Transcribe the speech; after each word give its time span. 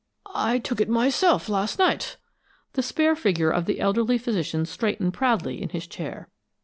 "I 0.33 0.57
took 0.57 0.81
it 0.81 0.89
myself, 0.89 1.47
last 1.47 1.77
night." 1.77 2.17
The 2.73 2.81
spare 2.81 3.15
figure 3.15 3.51
of 3.51 3.65
the 3.65 3.79
elderly 3.79 4.17
physician 4.17 4.65
straightened 4.65 5.13
proudly 5.13 5.61
in 5.61 5.69
his 5.69 5.85
chair. 5.85 6.27